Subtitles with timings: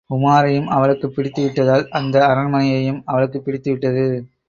[0.09, 4.05] உமாரையும் அவளுக்குப் பிடித்து விட்டதால், அந்த அரண்மனையும் அவளுக்குப் பிடித்துவிட்டது.